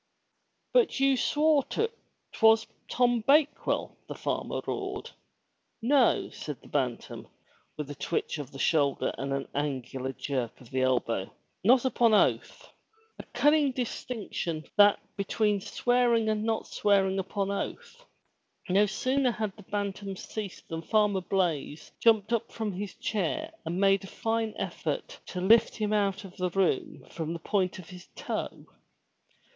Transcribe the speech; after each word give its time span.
"But 0.73 0.99
you 0.99 1.15
swore 1.15 1.63
to*t, 1.65 1.93
'twas 2.33 2.65
Tom 2.89 3.19
Bakewell!'* 3.27 3.95
the 4.07 4.15
farmer 4.15 4.59
roared. 4.65 5.11
"No," 5.79 6.31
said 6.31 6.59
the 6.59 6.67
Bantam, 6.67 7.27
with 7.77 7.87
a 7.91 7.93
twitch 7.93 8.39
of 8.39 8.49
the 8.51 8.57
shoulder 8.57 9.13
and 9.19 9.31
an 9.31 9.47
angular 9.53 10.11
jerk 10.11 10.59
of 10.59 10.71
the 10.71 10.81
elbow. 10.81 11.31
"Not 11.63 11.85
upon 11.85 12.15
oath!" 12.15 12.67
A 13.19 13.23
cunning, 13.25 13.73
distinction, 13.73 14.65
that 14.75 14.99
between 15.17 15.61
swearing 15.61 16.29
and 16.29 16.45
not 16.45 16.65
swearing 16.65 17.19
upon 17.19 17.51
oath! 17.51 18.03
No 18.69 18.87
sooner 18.87 19.29
had 19.29 19.55
the 19.55 19.61
Bantam 19.61 20.15
ceased 20.15 20.67
than 20.67 20.81
Farmer 20.81 21.21
Blaize 21.21 21.91
jumped 21.99 22.33
up 22.33 22.51
from 22.51 22.71
his 22.71 22.95
chair 22.95 23.53
and 23.67 23.79
made 23.79 24.03
a 24.03 24.07
fine 24.07 24.55
effort 24.57 25.19
to 25.27 25.39
lift 25.41 25.75
him 25.75 25.93
out 25.93 26.23
of 26.23 26.37
the 26.37 26.49
room 26.49 27.05
from 27.11 27.33
the 27.33 27.37
point 27.45 27.77
of 27.77 27.89
his 27.91 28.07
toe. 28.15 28.65